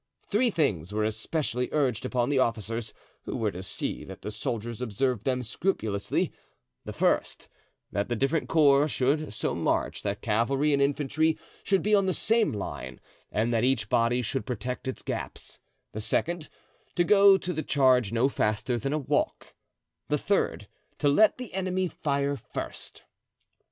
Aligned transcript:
Three 0.25 0.49
things 0.49 0.91
were 0.91 1.03
especially 1.03 1.69
urged 1.71 2.05
upon 2.07 2.29
the 2.29 2.39
officers, 2.39 2.91
who 3.25 3.37
were 3.37 3.51
to 3.51 3.61
see 3.61 4.03
that 4.05 4.23
the 4.23 4.31
soldiers 4.31 4.81
observed 4.81 5.25
them 5.25 5.43
scrupulously: 5.43 6.33
the 6.85 6.91
first, 6.91 7.47
that 7.91 8.09
the 8.09 8.15
different 8.15 8.49
corps 8.49 8.87
should 8.87 9.31
so 9.31 9.53
march 9.53 10.01
that 10.01 10.23
cavalry 10.23 10.73
and 10.73 10.81
infantry 10.81 11.37
should 11.63 11.83
be 11.83 11.93
on 11.93 12.07
the 12.07 12.15
same 12.15 12.51
line 12.51 12.99
and 13.31 13.53
that 13.53 13.63
each 13.63 13.89
body 13.89 14.23
should 14.23 14.47
protect 14.47 14.87
its 14.87 15.03
gaps; 15.03 15.59
the 15.91 16.01
second, 16.01 16.49
to 16.95 17.03
go 17.03 17.37
to 17.37 17.53
the 17.53 17.61
charge 17.61 18.11
no 18.11 18.27
faster 18.27 18.79
than 18.79 18.93
a 18.93 18.97
walk; 18.97 19.53
the 20.07 20.17
third, 20.17 20.67
to 20.97 21.09
let 21.09 21.37
the 21.37 21.53
enemy 21.53 21.87
fire 21.87 22.35
first. 22.35 23.03